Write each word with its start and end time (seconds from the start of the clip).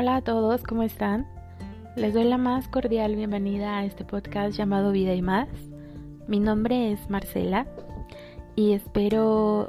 Hola 0.00 0.14
a 0.14 0.22
todos, 0.22 0.62
¿cómo 0.62 0.84
están? 0.84 1.26
Les 1.96 2.14
doy 2.14 2.22
la 2.22 2.38
más 2.38 2.68
cordial 2.68 3.16
bienvenida 3.16 3.78
a 3.78 3.84
este 3.84 4.04
podcast 4.04 4.56
llamado 4.56 4.92
Vida 4.92 5.12
y 5.12 5.22
más. 5.22 5.48
Mi 6.28 6.38
nombre 6.38 6.92
es 6.92 7.10
Marcela 7.10 7.66
y 8.54 8.74
espero 8.74 9.68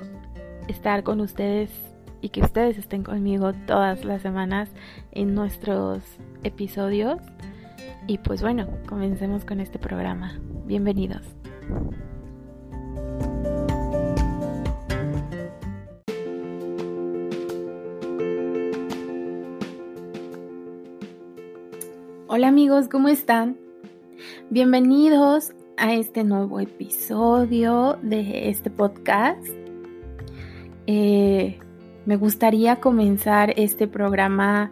estar 0.67 1.01
con 1.01 1.19
ustedes 1.19 1.71
y 2.21 2.29
que 2.29 2.41
ustedes 2.41 2.77
estén 2.77 3.01
conmigo 3.01 3.53
todas 3.65 4.05
las 4.05 4.21
semanas 4.21 4.69
en 5.13 5.33
nuestros 5.33 6.03
episodios. 6.43 7.17
Y 8.05 8.19
pues 8.19 8.43
bueno, 8.43 8.67
comencemos 8.87 9.45
con 9.45 9.59
este 9.59 9.79
programa. 9.79 10.37
Bienvenidos. 10.67 11.23
Hola 22.31 22.49
amigos, 22.49 22.89
¿cómo 22.89 23.07
están? 23.07 23.57
Bienvenidos 24.51 25.51
a 25.77 25.95
este 25.95 26.23
nuevo 26.23 26.59
episodio 26.59 27.97
de 28.03 28.49
este 28.49 28.69
podcast. 28.69 29.47
Eh, 30.85 31.57
me 32.05 32.17
gustaría 32.17 32.75
comenzar 32.75 33.55
este 33.57 33.87
programa 33.87 34.71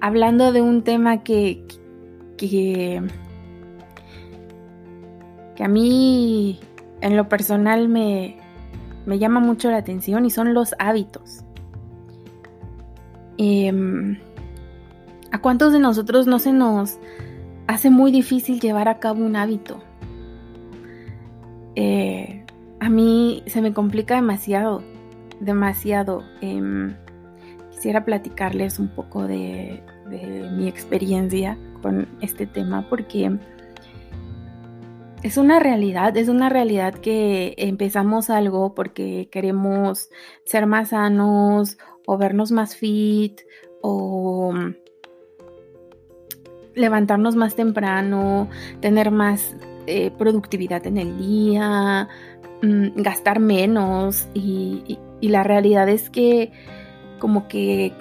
hablando 0.00 0.50
de 0.50 0.62
un 0.62 0.82
tema 0.82 1.22
que, 1.22 1.62
que, 2.38 3.02
que 5.54 5.64
a 5.64 5.68
mí 5.68 6.58
en 7.02 7.18
lo 7.18 7.28
personal 7.28 7.90
me, 7.90 8.38
me, 9.04 9.18
llama 9.18 9.40
mucho 9.40 9.70
la 9.70 9.76
atención 9.76 10.24
y 10.24 10.30
son 10.30 10.54
los 10.54 10.74
hábitos. 10.78 11.44
Eh, 13.36 14.16
¿A 15.32 15.38
cuántos 15.40 15.72
de 15.72 15.78
nosotros 15.78 16.26
no 16.26 16.38
se 16.38 16.52
nos 16.52 16.98
hace 17.66 17.88
muy 17.88 18.12
difícil 18.12 18.60
llevar 18.60 18.88
a 18.88 18.98
cabo 18.98 19.24
un 19.24 19.34
hábito? 19.34 19.82
Eh, 21.74 22.44
a 22.80 22.90
mí 22.90 23.42
se 23.46 23.62
me 23.62 23.72
complica 23.72 24.16
demasiado, 24.16 24.82
demasiado. 25.40 26.22
Em, 26.42 26.94
quisiera 27.70 28.04
platicarles 28.04 28.78
un 28.78 28.88
poco 28.88 29.26
de, 29.26 29.82
de 30.10 30.50
mi 30.50 30.68
experiencia 30.68 31.56
con 31.80 32.06
este 32.20 32.46
tema 32.46 32.86
porque 32.90 33.38
es 35.22 35.38
una 35.38 35.60
realidad, 35.60 36.14
es 36.14 36.28
una 36.28 36.50
realidad 36.50 36.92
que 36.92 37.54
empezamos 37.56 38.28
algo 38.28 38.74
porque 38.74 39.30
queremos 39.32 40.10
ser 40.44 40.66
más 40.66 40.90
sanos 40.90 41.78
o 42.06 42.18
vernos 42.18 42.52
más 42.52 42.76
fit 42.76 43.40
o 43.80 44.52
levantarnos 46.74 47.36
más 47.36 47.54
temprano, 47.54 48.48
tener 48.80 49.10
más 49.10 49.54
eh, 49.86 50.10
productividad 50.16 50.86
en 50.86 50.98
el 50.98 51.18
día, 51.18 52.08
mm, 52.62 53.02
gastar 53.02 53.40
menos. 53.40 54.28
Y, 54.34 54.98
la 55.20 55.44
realidad 55.44 55.88
es 55.88 56.10
que 56.10 56.50
como 57.20 57.46
que 57.46 57.92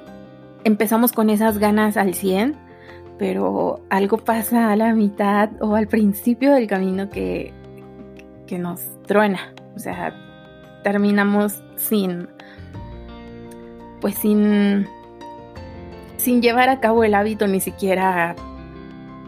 empezamos 0.63 1.11
con 1.11 1.29
esas 1.29 1.59
ganas 1.59 1.95
al 1.95 2.15
100, 2.15 2.55
pero 3.19 3.79
algo 3.89 4.17
pasa 4.17 4.71
a 4.71 4.75
la 4.75 4.93
mitad 4.95 5.51
o 5.61 5.75
al 5.75 5.87
principio 5.87 6.51
del 6.53 6.65
camino 6.65 7.11
que, 7.11 7.53
que 8.47 8.57
nos 8.57 8.81
truena, 9.05 9.53
o 9.75 9.79
sea, 9.79 10.15
terminamos 10.83 11.61
sin, 11.75 12.27
pues 13.99 14.15
sin, 14.15 14.87
sin 16.17 16.41
llevar 16.41 16.69
a 16.69 16.79
cabo 16.79 17.03
el 17.03 17.13
hábito 17.13 17.45
ni 17.45 17.59
siquiera 17.59 18.35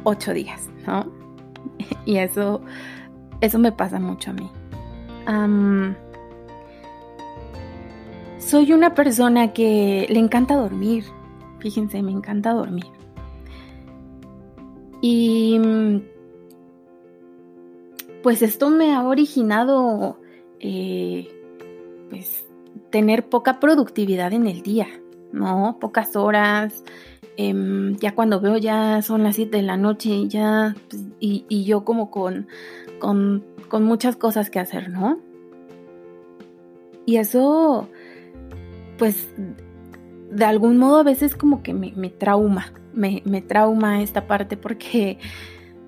ocho 0.04 0.34
días, 0.34 0.70
¿no? 0.86 1.06
y 2.06 2.18
eso, 2.18 2.62
eso 3.42 3.60
me 3.60 3.72
pasa 3.72 4.00
mucho 4.00 4.32
a 4.32 4.34
mí. 4.34 4.50
soy 8.40 8.74
una 8.74 8.94
persona 8.94 9.54
que 9.54 10.06
le 10.10 10.20
encanta 10.20 10.56
dormir. 10.56 11.06
Fíjense, 11.60 12.02
me 12.04 12.12
encanta 12.12 12.52
dormir. 12.52 12.86
Y 15.02 15.60
pues 18.24 18.42
esto 18.42 18.70
me 18.70 18.94
ha 18.94 19.04
originado 19.04 20.18
eh, 20.62 21.28
pues 22.10 22.46
tener 22.90 23.28
poca 23.28 23.60
productividad 23.60 24.32
en 24.32 24.48
el 24.48 24.62
día, 24.62 24.88
¿no? 25.34 25.78
Pocas 25.80 26.16
horas, 26.16 26.84
Em, 27.36 27.98
ya 27.98 28.14
cuando 28.14 28.40
veo 28.40 28.58
ya 28.58 29.02
son 29.02 29.24
las 29.24 29.36
7 29.36 29.58
de 29.58 29.64
la 29.64 29.76
noche 29.78 30.10
y 30.10 30.28
ya, 30.28 30.76
pues, 30.90 31.04
y, 31.20 31.64
yo 31.64 31.84
como 31.84 32.12
con, 32.12 32.48
con, 33.00 33.44
muchas 33.84 34.16
cosas 34.16 34.52
que 34.52 34.60
hacer, 34.60 34.90
¿no? 34.90 35.18
Y 37.08 37.18
eso, 37.18 37.90
pues, 39.00 39.28
de 40.30 40.46
algún 40.46 40.78
modo 40.78 40.98
a 40.98 41.04
veces 41.04 41.36
como 41.36 41.64
que 41.64 41.74
me, 41.74 42.10
trauma, 42.10 42.72
me, 42.94 43.24
me 43.26 43.42
trauma 43.42 44.04
esta 44.04 44.28
parte 44.28 44.56
porque 44.56 45.18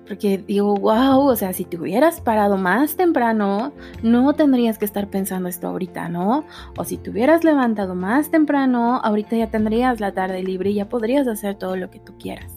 porque 0.06 0.38
digo, 0.38 0.74
wow, 0.76 1.28
o 1.28 1.36
sea, 1.36 1.52
si 1.52 1.64
te 1.64 1.76
hubieras 1.76 2.20
parado 2.20 2.56
más 2.56 2.96
temprano, 2.96 3.72
no 4.02 4.32
tendrías 4.34 4.78
que 4.78 4.84
estar 4.84 5.08
pensando 5.08 5.48
esto 5.48 5.66
ahorita, 5.66 6.08
¿no? 6.08 6.44
O 6.76 6.84
si 6.84 6.96
te 6.96 7.10
hubieras 7.10 7.42
levantado 7.42 7.94
más 7.94 8.30
temprano, 8.30 9.00
ahorita 9.02 9.36
ya 9.36 9.50
tendrías 9.50 9.98
la 9.98 10.12
tarde 10.12 10.42
libre 10.42 10.70
y 10.70 10.74
ya 10.74 10.88
podrías 10.88 11.26
hacer 11.26 11.56
todo 11.56 11.76
lo 11.76 11.90
que 11.90 11.98
tú 11.98 12.14
quieras. 12.18 12.52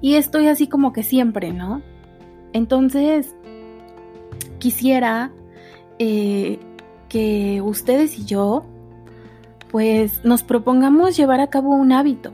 Y 0.00 0.16
estoy 0.16 0.48
así 0.48 0.66
como 0.66 0.92
que 0.92 1.04
siempre, 1.04 1.52
¿no? 1.52 1.82
Entonces, 2.52 3.34
quisiera 4.58 5.30
eh, 6.00 6.58
que 7.08 7.62
ustedes 7.62 8.18
y 8.18 8.24
yo, 8.24 8.64
pues 9.70 10.24
nos 10.24 10.42
propongamos 10.42 11.16
llevar 11.16 11.40
a 11.40 11.46
cabo 11.46 11.70
un 11.70 11.92
hábito 11.92 12.32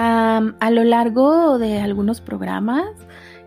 a 0.00 0.70
lo 0.70 0.84
largo 0.84 1.58
de 1.58 1.78
algunos 1.78 2.20
programas 2.20 2.86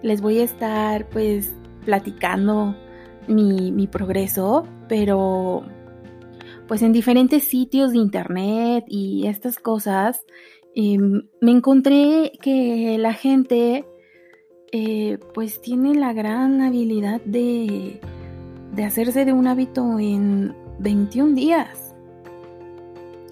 les 0.04 0.22
voy 0.22 0.40
a 0.40 0.44
estar 0.44 1.10
pues 1.10 1.56
platicando 1.86 2.76
mi, 3.28 3.88
progreso, 3.88 4.68
pero 4.88 5.64
pues 6.68 6.82
en 6.82 6.92
diferentes 6.92 7.44
sitios 7.46 7.92
de 7.92 7.98
internet 7.98 8.86
y 8.88 9.28
estas 9.28 9.58
cosas, 9.58 10.26
em, 10.76 11.24
me 11.42 11.52
encontré 11.52 12.34
que 12.42 12.98
la 13.00 13.14
gente 13.14 13.86
eh, 14.72 15.20
pues 15.34 15.62
tiene 15.62 15.96
la 15.96 16.14
gran 16.14 16.62
habilidad 16.62 17.22
de, 17.22 18.02
de 18.74 18.84
hacerse 18.84 19.24
de 19.24 19.34
un 19.34 19.48
hábito 19.48 20.00
en 20.00 20.54
21 20.80 21.36
días. 21.36 21.96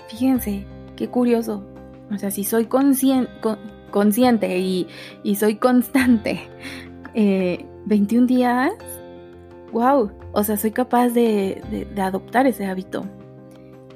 Fíjense, 0.07 0.65
qué 0.95 1.09
curioso. 1.09 1.70
O 2.13 2.17
sea, 2.17 2.31
si 2.31 2.43
soy 2.43 2.65
consciente 2.65 4.59
y, 4.59 4.87
soy 5.35 5.55
constante 5.55 6.41
21 7.13 8.25
eh, 8.25 8.27
días, 8.27 8.71
wow, 9.71 10.11
o 10.33 10.43
sea, 10.43 10.57
soy 10.57 10.71
capaz 10.71 11.09
de, 11.09 11.87
adoptar 11.97 12.47
ese 12.47 12.65
hábito. 12.65 13.05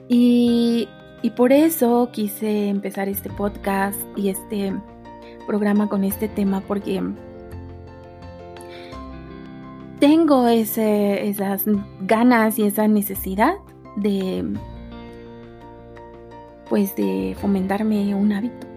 Y, 0.07 0.87
y, 1.21 1.29
por 1.31 1.51
eso 1.51 2.09
quise 2.11 2.69
empezar 2.69 3.09
este 3.09 3.29
podcast 3.29 3.99
y 4.15 4.29
este 4.29 4.73
programa 5.47 5.89
con 5.89 6.03
este 6.03 6.27
tema, 6.27 6.61
porque 6.61 7.01
tengo 9.99 10.47
ese, 10.47 11.27
esas 11.27 11.65
ganas 12.01 12.59
y 12.59 12.63
esa 12.63 12.87
necesidad 12.87 13.55
de 13.95 14.45
pues 16.69 16.95
de 16.95 17.35
fomentarme 17.39 18.15
un 18.15 18.31
hábito. 18.33 18.67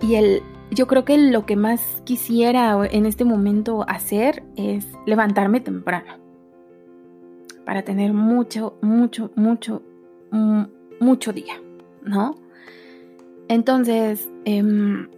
Y 0.00 0.14
el, 0.14 0.42
yo 0.70 0.86
creo 0.86 1.04
que 1.04 1.18
lo 1.18 1.46
que 1.46 1.56
más 1.56 2.02
quisiera 2.04 2.86
en 2.90 3.06
este 3.06 3.24
momento 3.24 3.84
hacer 3.88 4.42
es 4.56 4.86
levantarme 5.06 5.60
temprano. 5.60 6.18
Para 7.64 7.82
tener 7.82 8.12
mucho, 8.12 8.74
mucho, 8.80 9.30
mucho, 9.34 9.82
mm, 10.30 10.62
mucho 11.00 11.32
día, 11.32 11.60
¿no? 12.02 12.36
Entonces, 13.48 14.28
em, 14.44 15.08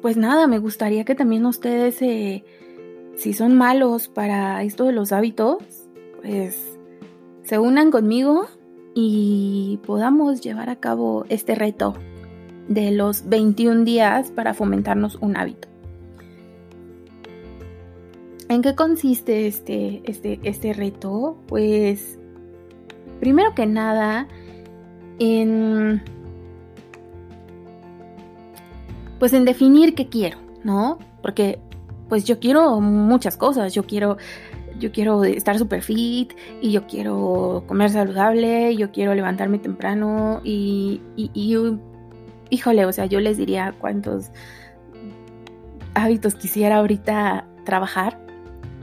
pues 0.00 0.16
nada, 0.16 0.46
me 0.46 0.58
gustaría 0.58 1.04
que 1.04 1.14
también 1.14 1.46
ustedes, 1.46 1.96
si 1.96 3.32
son 3.32 3.56
malos 3.56 4.08
para 4.08 4.62
esto 4.62 4.84
de 4.84 4.92
los 4.92 5.12
hábitos, 5.12 5.58
pues 6.20 6.78
se 7.42 7.58
unan 7.58 7.90
conmigo 7.90 8.46
y 8.98 9.78
podamos 9.84 10.40
llevar 10.40 10.70
a 10.70 10.76
cabo 10.76 11.26
este 11.28 11.54
reto 11.54 11.92
de 12.66 12.92
los 12.92 13.28
21 13.28 13.84
días 13.84 14.30
para 14.30 14.54
fomentarnos 14.54 15.16
un 15.16 15.36
hábito. 15.36 15.68
¿En 18.48 18.62
qué 18.62 18.74
consiste 18.74 19.46
este, 19.46 20.00
este, 20.06 20.40
este 20.44 20.72
reto? 20.72 21.36
Pues 21.46 22.18
primero 23.20 23.54
que 23.54 23.66
nada, 23.66 24.28
en 25.18 26.02
pues 29.18 29.34
en 29.34 29.44
definir 29.44 29.94
qué 29.94 30.08
quiero, 30.08 30.38
¿no? 30.64 30.98
Porque 31.20 31.58
pues 32.08 32.24
yo 32.24 32.40
quiero 32.40 32.80
muchas 32.80 33.36
cosas, 33.36 33.74
yo 33.74 33.84
quiero 33.84 34.16
yo 34.78 34.92
quiero 34.92 35.24
estar 35.24 35.58
super 35.58 35.82
fit 35.82 36.32
y 36.60 36.72
yo 36.72 36.86
quiero 36.86 37.64
comer 37.66 37.90
saludable, 37.90 38.76
yo 38.76 38.90
quiero 38.92 39.14
levantarme 39.14 39.58
temprano 39.58 40.40
y, 40.44 41.00
y, 41.16 41.30
y, 41.34 41.78
híjole, 42.50 42.84
o 42.86 42.92
sea, 42.92 43.06
yo 43.06 43.20
les 43.20 43.36
diría 43.36 43.74
cuántos 43.78 44.30
hábitos 45.94 46.34
quisiera 46.34 46.76
ahorita 46.76 47.46
trabajar, 47.64 48.18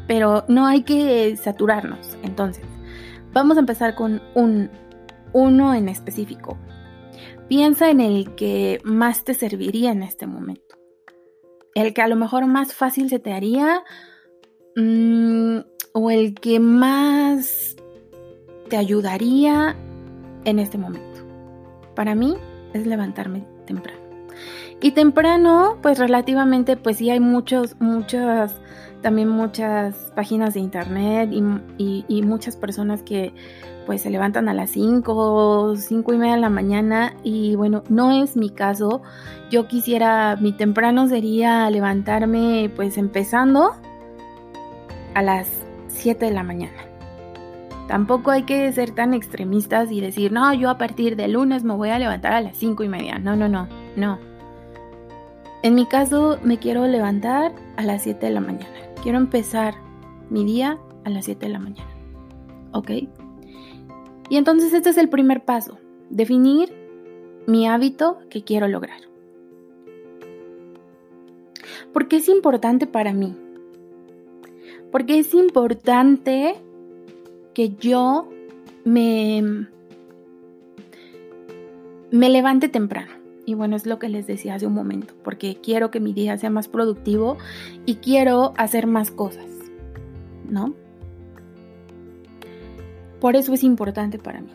pero 0.08 0.46
no 0.48 0.66
hay 0.66 0.84
que 0.84 1.36
saturarnos. 1.38 2.18
Entonces, 2.24 2.66
vamos 3.34 3.58
a 3.58 3.62
empezar 3.62 3.96
con 3.96 4.22
un 4.36 4.70
uno 5.34 5.74
en 5.74 5.90
específico. 5.90 6.58
Piensa 7.48 7.90
en 7.90 8.00
el 8.00 8.36
que 8.36 8.80
más 8.84 9.24
te 9.24 9.34
serviría 9.34 9.92
en 9.92 10.04
este 10.04 10.28
momento. 10.28 10.76
El 11.76 11.94
que 11.94 12.02
a 12.02 12.08
lo 12.08 12.16
mejor 12.16 12.46
más 12.46 12.74
fácil 12.74 13.10
se 13.10 13.20
te 13.20 13.34
haría 13.34 13.84
mm, 14.76 15.60
o 15.94 16.12
el 16.12 16.34
que 16.34 16.60
más 16.60 17.76
te 18.70 18.78
ayudaría 18.78 19.76
en 20.44 20.60
este 20.60 20.78
momento. 20.78 21.22
Para 21.96 22.16
mí 22.16 22.36
es 22.74 22.86
levantarme 22.86 23.46
temprano. 23.66 24.00
Y 24.82 24.92
temprano, 24.92 25.78
pues 25.82 26.00
relativamente, 26.00 26.76
pues 26.76 26.98
sí 26.98 27.10
hay 27.10 27.20
muchos, 27.20 27.78
muchas, 27.80 28.60
también 29.02 29.30
muchas 29.30 30.12
páginas 30.16 30.56
de 30.56 30.60
internet 30.60 31.30
y, 31.32 32.04
y 32.08 32.22
muchas 32.24 32.58
personas 32.58 33.02
que 33.04 33.34
pues 33.86 34.02
se 34.02 34.10
levantan 34.10 34.50
a 34.50 34.54
las 34.54 34.72
5, 34.72 35.76
5 35.78 36.14
y 36.14 36.18
media 36.18 36.36
de 36.36 36.42
la 36.42 36.50
mañana 36.50 37.14
y 37.24 37.56
bueno, 37.56 37.84
no 37.90 38.12
es 38.12 38.36
mi 38.36 38.50
caso. 38.50 39.02
Yo 39.52 39.68
quisiera, 39.68 40.36
mi 40.38 40.52
temprano 40.52 41.08
sería 41.08 41.70
levantarme 41.70 42.72
pues 42.76 42.98
empezando 42.98 43.72
a 45.14 45.22
las 45.22 45.63
7 45.94 46.26
de 46.26 46.32
la 46.32 46.44
mañana. 46.44 46.94
Tampoco 47.88 48.32
hay 48.32 48.44
que 48.44 48.72
ser 48.72 48.92
tan 48.92 49.14
extremistas 49.14 49.92
y 49.92 50.00
decir, 50.00 50.32
no, 50.32 50.54
yo 50.54 50.70
a 50.70 50.78
partir 50.78 51.16
de 51.16 51.28
lunes 51.28 51.64
me 51.64 51.74
voy 51.76 51.90
a 51.90 52.00
levantar 52.00 52.34
a 52.34 52.42
las 52.42 52.58
5 52.58 52.84
y 52.84 52.90
media. 52.90 53.20
No, 53.20 53.36
no, 53.36 53.50
no, 53.50 53.68
no. 53.96 54.20
En 55.64 55.76
mi 55.76 55.86
caso 55.86 56.40
me 56.44 56.58
quiero 56.58 56.88
levantar 56.88 57.54
a 57.78 57.84
las 57.84 58.04
7 58.04 58.26
de 58.26 58.32
la 58.32 58.42
mañana. 58.42 58.74
Quiero 59.02 59.18
empezar 59.18 59.76
mi 60.30 60.46
día 60.46 60.78
a 61.04 61.10
las 61.10 61.26
7 61.26 61.46
de 61.46 61.52
la 61.52 61.60
mañana. 61.60 61.90
¿Ok? 62.72 62.92
Y 64.30 64.38
entonces 64.38 64.74
este 64.74 64.90
es 64.90 64.98
el 64.98 65.10
primer 65.10 65.44
paso, 65.44 65.78
definir 66.10 66.74
mi 67.46 67.68
hábito 67.68 68.20
que 68.30 68.44
quiero 68.44 68.68
lograr. 68.68 69.02
¿Por 71.92 72.08
qué 72.08 72.18
es 72.18 72.30
importante 72.30 72.88
para 72.88 73.14
mí? 73.14 73.38
Porque 74.94 75.18
es 75.18 75.34
importante 75.34 76.54
que 77.56 77.70
yo 77.70 78.30
me, 78.86 79.66
me 82.12 82.30
levante 82.30 82.70
temprano. 82.70 83.12
Y 83.44 83.56
bueno, 83.56 83.76
es 83.76 83.88
lo 83.88 83.98
que 83.98 84.08
les 84.08 84.28
decía 84.28 84.54
hace 84.54 84.68
un 84.68 84.76
momento, 84.76 85.16
porque 85.24 85.56
quiero 85.56 85.90
que 85.90 86.00
mi 86.00 86.14
día 86.14 86.38
sea 86.38 86.52
más 86.52 86.68
productivo 86.68 87.40
y 87.88 87.96
quiero 87.96 88.54
hacer 88.56 88.86
más 88.86 89.10
cosas, 89.10 89.48
¿no? 90.48 90.76
Por 93.20 93.36
eso 93.36 93.52
es 93.56 93.64
importante 93.64 94.20
para 94.20 94.42
mí. 94.42 94.52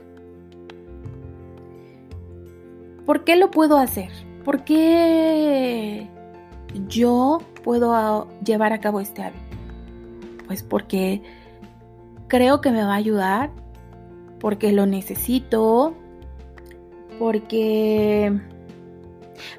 ¿Por 3.04 3.24
qué 3.24 3.34
lo 3.34 3.50
puedo 3.50 3.76
hacer? 3.76 4.10
¿Por 4.44 4.62
qué 4.62 6.06
yo 6.86 7.40
puedo 7.64 8.28
llevar 8.44 8.72
a 8.72 8.78
cabo 8.80 9.00
este 9.00 9.22
hábito? 9.22 9.57
Pues 10.48 10.64
porque 10.64 11.22
creo 12.26 12.60
que 12.60 12.72
me 12.72 12.82
va 12.82 12.94
a 12.94 12.96
ayudar, 12.96 13.50
porque 14.40 14.72
lo 14.72 14.86
necesito, 14.86 15.94
porque 17.18 18.32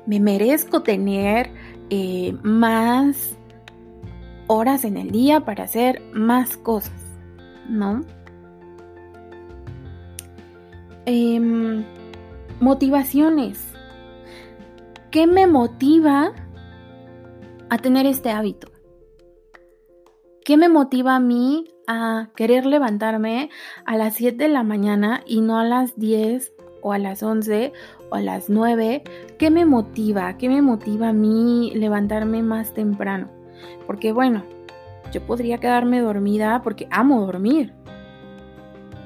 me 0.05 0.19
merezco 0.19 0.81
tener 0.81 1.51
eh, 1.89 2.35
más 2.43 3.37
horas 4.47 4.83
en 4.83 4.97
el 4.97 5.11
día 5.11 5.41
para 5.41 5.65
hacer 5.65 6.01
más 6.11 6.57
cosas, 6.57 7.01
¿no? 7.69 8.03
Em, 11.05 11.83
motivaciones. 12.59 13.63
¿Qué 15.11 15.27
me 15.27 15.47
motiva 15.47 16.31
a 17.69 17.77
tener 17.77 18.05
este 18.05 18.31
hábito? 18.31 18.68
¿Qué 20.49 20.57
me 20.57 20.67
motiva 20.67 21.15
a 21.15 21.19
mí 21.19 21.65
a 21.85 22.29
querer 22.35 22.65
levantarme 22.65 23.51
a 23.85 23.97
las 23.97 24.15
7 24.15 24.45
de 24.45 24.49
la 24.49 24.63
mañana 24.63 25.21
y 25.27 25.41
no 25.41 25.59
a 25.59 25.63
las 25.63 25.95
10 25.99 26.53
o 26.81 26.91
a 26.91 26.97
las 26.97 27.21
11 27.21 27.71
o 28.09 28.15
a 28.15 28.19
las 28.19 28.49
9? 28.49 29.03
¿Qué 29.37 29.51
me 29.51 29.67
motiva? 29.67 30.39
¿Qué 30.39 30.49
me 30.49 30.63
motiva 30.63 31.09
a 31.09 31.13
mí 31.13 31.71
levantarme 31.75 32.41
más 32.41 32.73
temprano? 32.73 33.29
Porque 33.85 34.11
bueno, 34.11 34.43
yo 35.11 35.21
podría 35.21 35.59
quedarme 35.59 36.01
dormida 36.01 36.63
porque 36.63 36.87
amo 36.89 37.23
dormir. 37.27 37.75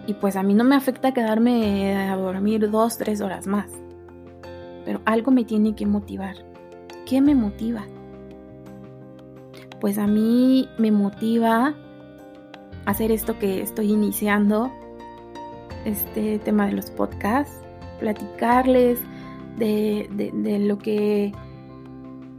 Y 0.07 0.13
pues 0.13 0.37
a 0.37 0.43
mí 0.43 0.53
no 0.53 0.63
me 0.63 0.77
afecta 0.77 1.13
quedarme 1.13 1.93
a 2.07 2.15
dormir 2.15 2.71
dos, 2.71 2.97
tres 2.97 3.19
horas 3.19 3.47
más. 3.47 3.69
Pero 4.85 5.01
algo 5.03 5.29
me 5.29 5.43
tiene 5.43 5.75
que 5.75 5.85
motivar. 5.85 6.37
¿Qué 7.05 7.19
me 7.19 7.35
motiva? 7.35 7.83
Pues 9.83 9.97
a 9.97 10.07
mí 10.07 10.69
me 10.77 10.93
motiva 10.93 11.75
hacer 12.85 13.11
esto 13.11 13.37
que 13.37 13.61
estoy 13.61 13.91
iniciando, 13.91 14.71
este 15.83 16.39
tema 16.39 16.67
de 16.67 16.71
los 16.71 16.89
podcasts, 16.89 17.53
platicarles 17.99 19.01
de, 19.57 20.07
de 20.33 20.59
lo 20.59 20.77
que 20.77 21.33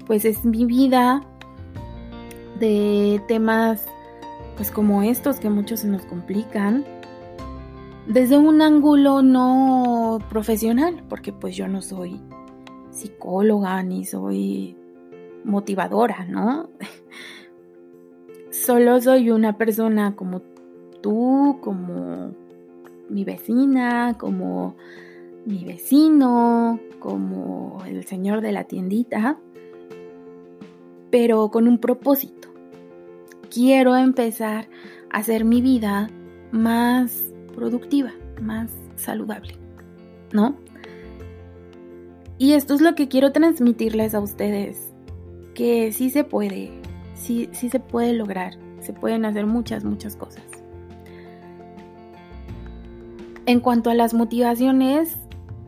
pues 0.06 0.24
es 0.24 0.46
mi 0.46 0.64
vida, 0.64 1.22
de 2.60 3.20
temas 3.28 3.84
pues 4.56 4.70
como 4.70 5.02
estos 5.02 5.38
que 5.38 5.50
muchos 5.50 5.80
se 5.80 5.88
nos 5.88 6.06
complican 6.06 6.82
desde 8.06 8.38
un 8.38 8.62
ángulo 8.62 9.20
no 9.20 10.18
profesional, 10.30 11.04
porque 11.10 11.34
pues 11.34 11.54
yo 11.54 11.68
no 11.68 11.82
soy 11.82 12.22
psicóloga 12.90 13.82
ni 13.82 14.06
soy 14.06 14.78
motivadora, 15.44 16.24
¿no? 16.24 16.70
Solo 18.64 18.98
soy 19.02 19.30
una 19.30 19.58
persona 19.58 20.16
como 20.16 20.40
tú, 21.02 21.58
como 21.60 22.32
mi 23.10 23.22
vecina, 23.22 24.16
como 24.16 24.74
mi 25.44 25.66
vecino, 25.66 26.80
como 26.98 27.82
el 27.86 28.06
señor 28.06 28.40
de 28.40 28.52
la 28.52 28.64
tiendita, 28.64 29.38
pero 31.10 31.50
con 31.50 31.68
un 31.68 31.76
propósito. 31.76 32.48
Quiero 33.50 33.98
empezar 33.98 34.66
a 35.10 35.18
hacer 35.18 35.44
mi 35.44 35.60
vida 35.60 36.08
más 36.50 37.34
productiva, 37.54 38.12
más 38.40 38.70
saludable, 38.96 39.58
¿no? 40.32 40.56
Y 42.38 42.52
esto 42.52 42.72
es 42.72 42.80
lo 42.80 42.94
que 42.94 43.08
quiero 43.08 43.30
transmitirles 43.30 44.14
a 44.14 44.20
ustedes, 44.20 44.94
que 45.52 45.92
sí 45.92 46.08
se 46.08 46.24
puede, 46.24 46.70
sí, 47.14 47.48
se 47.52 47.80
puede 47.80 48.12
lograr, 48.12 48.54
se 48.80 48.92
pueden 48.92 49.24
hacer 49.24 49.46
muchas, 49.46 49.84
muchas 49.84 50.16
cosas. 50.16 50.44
En 53.46 53.60
cuanto 53.60 53.90
a 53.90 53.94
las 53.94 54.14
motivaciones, 54.14 55.16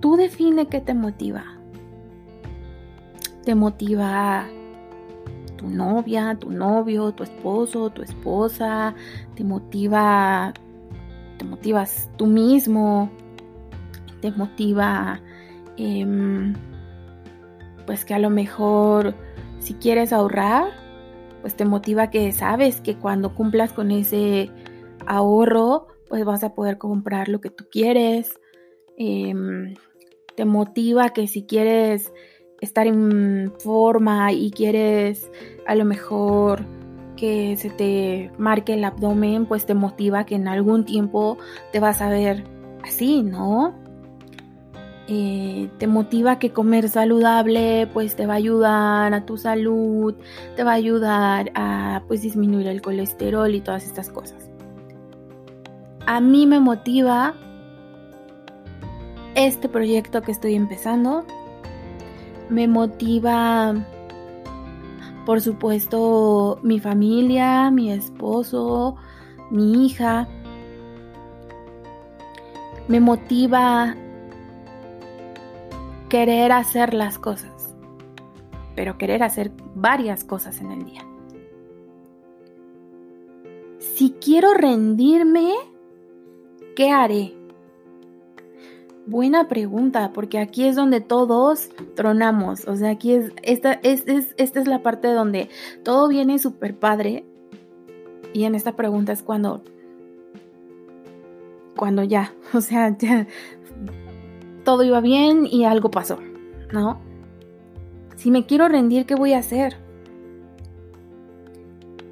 tú 0.01 0.17
define 0.17 0.67
qué 0.67 0.81
te 0.81 0.95
motiva. 0.95 1.45
Te 3.45 3.55
motiva 3.55 4.47
tu 5.57 5.69
novia, 5.69 6.37
tu 6.39 6.51
novio, 6.51 7.13
tu 7.13 7.23
esposo, 7.23 7.91
tu 7.91 8.03
esposa, 8.03 8.95
te 9.35 9.45
motiva 9.45 10.53
te 11.37 11.45
motivas 11.45 12.11
tú 12.17 12.27
mismo, 12.27 13.11
te 14.21 14.31
motiva, 14.33 15.21
em, 15.77 16.55
pues 17.87 18.05
que 18.05 18.15
a 18.15 18.19
lo 18.19 18.31
mejor 18.31 19.15
si 19.59 19.75
quieres 19.75 20.13
ahorrar, 20.13 20.65
pues 21.47 21.55
te 21.55 21.65
motiva 21.65 22.11
que 22.11 22.33
sabes 22.33 22.81
que 22.81 22.97
cuando 22.97 23.33
cumplas 23.33 23.73
con 23.73 23.93
ese 23.93 24.51
ahorro, 25.07 25.87
pues 26.09 26.25
vas 26.25 26.43
a 26.43 26.57
poder 26.57 26.77
comprar 26.77 27.29
lo 27.29 27.41
que 27.41 27.51
tú 27.51 27.67
quieres. 27.71 28.41
Em, 28.97 29.75
te 30.35 30.45
motiva 30.45 31.11
que 31.11 31.29
si 31.29 31.45
quieres 31.45 32.13
estar 32.61 32.89
en 32.89 33.53
forma 33.61 34.33
y 34.33 34.51
quieres 34.51 35.31
a 35.69 35.77
lo 35.77 35.85
mejor 35.85 36.67
que 37.17 37.57
se 37.57 37.71
te 37.71 38.33
marque 38.39 38.75
el 38.75 38.83
abdomen, 38.83 39.47
pues 39.47 39.67
te 39.67 39.75
motiva 39.75 40.27
que 40.27 40.35
en 40.35 40.49
algún 40.49 40.85
tiempo 40.85 41.39
te 41.71 41.79
vas 41.79 42.03
a 42.03 42.09
ver 42.09 42.43
así, 42.83 43.23
¿no? 43.23 43.73
Eh, 45.09 45.71
te 45.79 45.87
motiva 45.87 46.41
que 46.41 46.51
comer 46.51 46.89
saludable 46.89 47.89
pues 47.93 48.17
te 48.17 48.27
va 48.27 48.35
a 48.35 48.37
ayudar 48.37 49.15
a 49.15 49.25
tu 49.25 49.37
salud, 49.37 50.15
te 50.57 50.65
va 50.65 50.73
a 50.73 50.75
ayudar 50.75 51.53
a 51.55 52.03
pues 52.09 52.23
disminuir 52.23 52.67
el 52.67 52.83
colesterol 52.83 53.55
y 53.55 53.61
todas 53.61 53.85
estas 53.85 54.11
cosas. 54.11 54.51
A 56.07 56.21
mí 56.21 56.47
me 56.47 56.59
motiva 56.59 57.35
este 59.37 59.69
proyecto 59.69 60.23
que 60.23 60.33
estoy 60.33 60.55
empezando. 60.55 61.25
Me 62.49 62.67
motiva, 62.67 63.75
por 65.25 65.41
supuesto, 65.41 66.59
mi 66.63 66.81
familia, 66.81 67.71
mi 67.71 67.93
esposo, 67.93 68.97
mi 69.51 69.87
hija. 69.87 70.27
Me 72.89 73.01
motiva 73.01 73.97
querer 76.09 76.53
hacer 76.53 76.95
las 76.95 77.19
cosas, 77.19 77.75
pero 78.75 78.99
querer 78.99 79.23
hacer 79.23 79.53
varias 79.75 80.25
cosas 80.25 80.61
en 80.61 80.71
el 80.73 80.85
día. 80.85 81.07
Si 83.79 84.11
quiero 84.21 84.55
rendirme, 84.55 85.53
¿qué 86.75 86.91
haré? 86.91 87.35
Buena 89.07 89.49
pregunta, 89.49 90.13
porque 90.13 90.39
aquí 90.39 90.65
es 90.65 90.77
donde 90.77 91.01
todos 91.01 91.71
tronamos. 91.95 92.67
O 92.67 92.77
sea, 92.77 92.91
aquí 92.91 93.13
es, 93.13 93.33
esta, 93.43 93.73
es, 93.73 94.05
esta 94.37 94.61
es 94.61 94.67
la 94.67 94.83
parte 94.83 95.09
donde 95.09 95.49
todo 95.83 96.09
viene 96.09 96.39
súper 96.39 96.77
padre. 96.77 97.25
Y 98.35 98.45
en 98.45 98.55
esta 98.55 98.77
pregunta 98.77 99.13
es 99.13 99.23
cuando, 99.23 99.63
cuando 101.77 102.03
ya, 102.03 102.35
o 102.53 102.61
sea, 102.61 102.97
ya 102.99 103.27
todo 104.67 104.83
iba 104.83 105.01
bien 105.01 105.47
y 105.47 105.65
algo 105.65 105.93
pasó, 105.93 106.19
¿no? 106.73 107.01
Si 108.17 108.33
me 108.33 108.47
quiero 108.47 108.69
rendir, 108.69 109.07
¿qué 109.07 109.15
voy 109.15 109.33
a 109.33 109.39
hacer? 109.39 109.77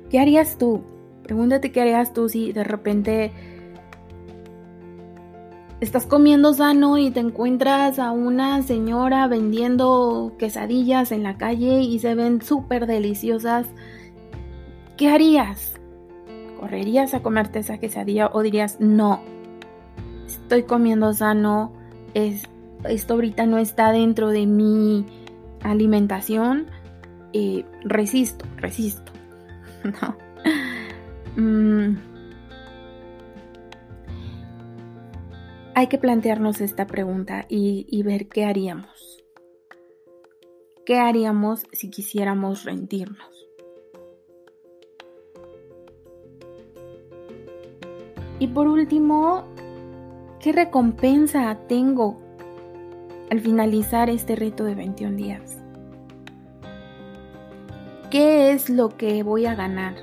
¿Qué 0.09 0.21
harías 0.21 0.57
tú? 0.57 0.85
Pregúntate 1.25 1.73
qué 1.73 1.81
harías 1.81 2.13
tú 2.13 2.29
si 2.29 2.53
de 2.53 2.63
repente 2.63 3.33
estás 5.81 6.07
comiendo 6.07 6.55
sano 6.55 6.97
y 6.97 7.11
te 7.11 7.19
encuentras 7.19 7.99
a 7.99 8.13
una 8.13 8.63
señora 8.63 9.27
vendiendo 9.27 10.35
quesadillas 10.39 11.11
en 11.11 11.25
la 11.25 11.37
calle 11.37 11.81
y 11.81 11.99
se 11.99 12.15
ven 12.15 12.41
súper 12.41 12.87
deliciosas. 12.87 13.67
¿Qué 14.97 15.09
harías? 15.09 15.73
¿Correrías 16.61 17.15
a 17.15 17.23
comerte 17.23 17.59
esa 17.59 17.79
quesadilla 17.79 18.31
o 18.33 18.43
dirías, 18.43 18.77
no, 18.79 19.19
estoy 20.25 20.63
comiendo 20.63 21.13
sano, 21.13 21.73
es, 22.15 22.45
esto 22.89 23.15
ahorita 23.15 23.47
no 23.47 23.59
está 23.59 23.93
dentro 23.93 24.29
de 24.29 24.47
mi 24.47 25.05
alimentación, 25.63 26.67
eh, 27.33 27.65
resisto, 27.83 28.45
resisto. 28.57 29.13
¿no? 29.85 30.17
Mm. 31.37 31.99
Hay 35.75 35.89
que 35.89 35.99
plantearnos 35.99 36.61
esta 36.61 36.87
pregunta 36.87 37.47
y, 37.49 37.87
y 37.91 38.05
ver 38.05 38.29
qué 38.29 38.45
haríamos. 38.45 39.25
¿Qué 40.87 40.99
haríamos 40.99 41.65
si 41.73 41.91
quisiéramos 41.91 42.65
rendirnos? 42.65 43.35
Y 48.39 48.49
por 48.49 48.69
último, 48.69 49.54
¿Qué 50.45 50.53
recompensa 50.53 51.57
tengo 51.71 52.21
al 53.31 53.41
finalizar 53.41 54.11
este 54.11 54.37
reto 54.37 54.65
de 54.65 54.75
21 54.75 55.17
días? 55.17 55.57
¿Qué 58.11 58.51
es 58.51 58.69
lo 58.69 58.91
que 58.91 59.23
voy 59.23 59.47
a 59.47 59.55
ganar? 59.55 59.95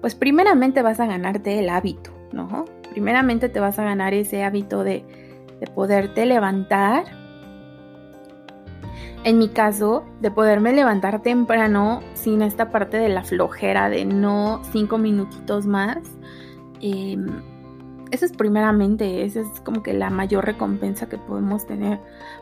Pues 0.00 0.14
primeramente 0.14 0.80
vas 0.80 1.00
a 1.00 1.06
ganarte 1.06 1.58
el 1.58 1.68
hábito, 1.68 2.12
¿no? 2.32 2.64
Primeramente 2.92 3.50
te 3.50 3.60
vas 3.60 3.78
a 3.78 3.84
ganar 3.84 4.14
ese 4.14 4.42
hábito 4.42 4.84
de, 4.84 5.04
de 5.60 5.66
poderte 5.66 6.24
levantar. 6.24 7.04
En 9.24 9.36
mi 9.36 9.50
caso, 9.50 10.06
de 10.22 10.30
poderme 10.30 10.72
levantar 10.72 11.20
temprano 11.20 12.00
sin 12.14 12.40
esta 12.40 12.70
parte 12.70 12.96
de 12.96 13.10
la 13.10 13.22
flojera 13.22 13.90
de 13.90 14.06
no 14.06 14.62
cinco 14.72 14.96
minutitos 14.96 15.66
más. 15.66 15.98
Eh, 16.80 17.18
esa 18.10 18.26
es 18.26 18.32
primeramente, 18.32 19.24
esa 19.24 19.40
es 19.40 19.60
como 19.60 19.82
que 19.82 19.92
la 19.92 20.10
mayor 20.10 20.44
recompensa 20.44 21.08
que 21.08 21.18
podemos 21.18 21.66
tener. 21.66 22.00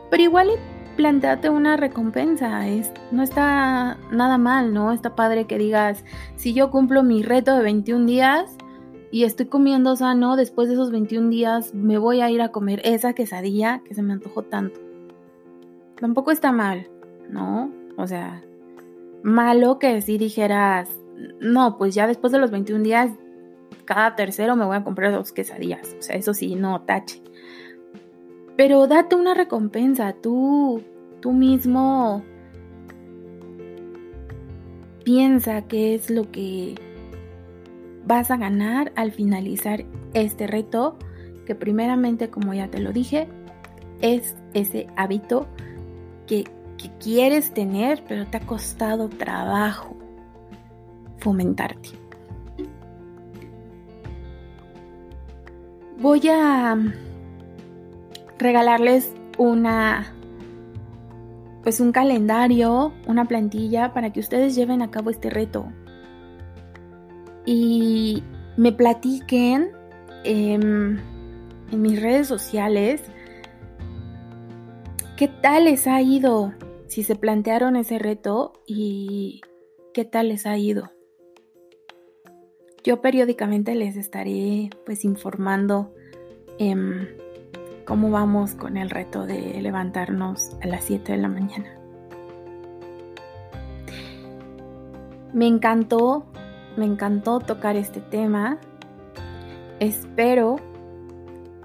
Pero 0.09 0.23
igual 0.23 0.49
planteate 0.95 1.49
una 1.49 1.77
recompensa, 1.77 2.67
es, 2.67 2.91
no 3.11 3.23
está 3.23 3.97
nada 4.11 4.37
mal, 4.37 4.73
¿no? 4.73 4.91
Está 4.91 5.15
padre 5.15 5.45
que 5.45 5.57
digas, 5.57 6.03
si 6.35 6.53
yo 6.53 6.71
cumplo 6.71 7.03
mi 7.03 7.23
reto 7.23 7.55
de 7.55 7.63
21 7.63 8.05
días 8.05 8.57
y 9.11 9.23
estoy 9.23 9.47
comiendo 9.47 9.95
sano, 9.95 10.35
después 10.35 10.67
de 10.67 10.75
esos 10.75 10.91
21 10.91 11.29
días 11.29 11.73
me 11.73 11.97
voy 11.97 12.21
a 12.21 12.29
ir 12.29 12.41
a 12.41 12.49
comer 12.49 12.81
esa 12.83 13.13
quesadilla 13.13 13.81
que 13.85 13.93
se 13.95 14.03
me 14.03 14.13
antojó 14.13 14.43
tanto. 14.43 14.79
Tampoco 15.99 16.31
está 16.31 16.51
mal, 16.51 16.87
¿no? 17.29 17.71
O 17.97 18.07
sea, 18.07 18.43
malo 19.23 19.79
que 19.79 20.01
si 20.01 20.17
dijeras, 20.17 20.89
no, 21.39 21.77
pues 21.77 21.95
ya 21.95 22.07
después 22.07 22.31
de 22.31 22.39
los 22.39 22.51
21 22.51 22.83
días 22.83 23.11
cada 23.85 24.15
tercero 24.15 24.55
me 24.55 24.65
voy 24.65 24.75
a 24.75 24.83
comprar 24.83 25.11
dos 25.11 25.31
quesadillas. 25.31 25.95
O 25.97 26.01
sea, 26.01 26.15
eso 26.15 26.33
sí, 26.33 26.55
no 26.55 26.81
tache. 26.81 27.21
Pero 28.57 28.87
date 28.87 29.15
una 29.15 29.33
recompensa, 29.33 30.13
tú, 30.13 30.81
tú 31.21 31.31
mismo 31.31 32.23
piensa 35.03 35.61
qué 35.63 35.95
es 35.95 36.09
lo 36.09 36.31
que 36.31 36.75
vas 38.05 38.31
a 38.31 38.37
ganar 38.37 38.91
al 38.95 39.11
finalizar 39.11 39.85
este 40.13 40.47
reto, 40.47 40.97
que 41.45 41.55
primeramente, 41.55 42.29
como 42.29 42.53
ya 42.53 42.69
te 42.69 42.79
lo 42.79 42.91
dije, 42.91 43.27
es 44.01 44.35
ese 44.53 44.87
hábito 44.95 45.47
que, 46.27 46.45
que 46.77 46.89
quieres 46.99 47.53
tener, 47.53 48.03
pero 48.07 48.25
te 48.25 48.37
ha 48.37 48.45
costado 48.45 49.09
trabajo 49.09 49.95
fomentarte. 51.17 52.04
Voy 56.05 56.27
a 56.29 56.77
regalarles 58.37 59.11
una 59.39 60.13
pues 61.63 61.79
un 61.79 61.91
calendario, 61.91 62.93
una 63.07 63.25
plantilla 63.25 63.91
para 63.91 64.13
que 64.13 64.19
ustedes 64.19 64.53
lleven 64.53 64.83
a 64.83 64.91
cabo 64.91 65.09
este 65.09 65.31
reto. 65.31 65.65
Y 67.43 68.21
me 68.55 68.71
platiquen 68.71 69.71
en 70.23 71.01
mis 71.71 71.99
redes 71.99 72.27
sociales 72.27 73.01
qué 75.17 75.27
tal 75.27 75.65
les 75.65 75.87
ha 75.87 76.03
ido 76.03 76.53
si 76.85 77.01
se 77.01 77.15
plantearon 77.15 77.75
ese 77.75 77.97
reto 77.97 78.53
y 78.67 79.41
qué 79.91 80.05
tal 80.05 80.27
les 80.27 80.45
ha 80.45 80.55
ido. 80.55 80.94
Yo 82.85 83.01
periódicamente 83.01 83.73
les 83.73 83.97
estaré 83.97 84.69
pues 84.85 85.05
informando 85.05 85.91
em, 86.59 87.07
cómo 87.83 88.11
vamos 88.11 88.53
con 88.53 88.77
el 88.77 88.91
reto 88.91 89.25
de 89.25 89.59
levantarnos 89.59 90.51
a 90.61 90.67
las 90.67 90.83
7 90.83 91.13
de 91.13 91.17
la 91.17 91.27
mañana. 91.27 91.79
Me 95.33 95.47
encantó, 95.47 96.27
me 96.77 96.85
encantó 96.85 97.39
tocar 97.39 97.75
este 97.75 98.01
tema. 98.01 98.59
Espero 99.79 100.57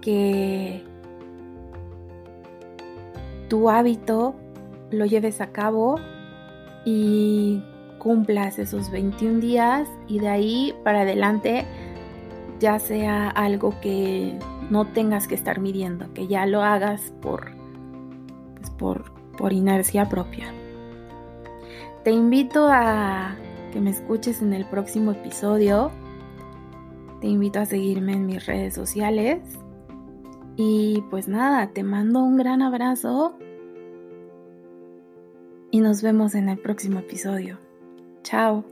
que 0.01 0.83
tu 3.51 3.69
hábito 3.69 4.35
lo 4.91 5.05
lleves 5.05 5.43
a 5.43 5.53
cabo 5.53 5.97
y 6.87 7.63
cumplas 8.01 8.59
esos 8.59 8.91
21 8.91 9.39
días 9.39 9.89
y 10.09 10.19
de 10.19 10.29
ahí 10.29 10.75
para 10.83 11.03
adelante 11.03 11.65
ya 12.59 12.81
sea 12.81 13.31
algo 13.31 13.79
que 13.81 14.37
no 14.71 14.87
tengas 14.87 15.29
que 15.29 15.37
estar 15.37 15.61
midiendo, 15.61 16.13
que 16.13 16.27
ya 16.27 16.47
lo 16.47 16.63
hagas 16.63 17.13
por, 17.23 17.53
pues 18.57 18.71
por, 18.71 19.13
por 19.37 19.53
inercia 19.53 20.09
propia. 20.09 20.53
Te 22.05 22.11
invito 22.11 22.69
a 22.69 23.37
que 23.73 23.81
me 23.81 23.91
escuches 23.91 24.43
en 24.43 24.53
el 24.53 24.65
próximo 24.65 25.13
episodio. 25.13 25.91
Te 27.21 27.29
invito 27.29 27.61
a 27.61 27.67
seguirme 27.67 28.15
en 28.15 28.27
mis 28.27 28.47
redes 28.47 28.75
sociales. 28.75 29.41
Y 30.57 31.03
pues 31.11 31.29
nada, 31.29 31.69
te 31.69 31.83
mando 31.83 32.21
un 32.21 32.37
gran 32.37 32.63
abrazo 32.63 33.39
y 35.71 35.81
nos 35.81 36.03
vemos 36.03 36.35
en 36.35 36.49
el 36.49 36.59
próximo 36.59 36.99
episodio. 36.99 37.70
Ciao! 38.23 38.65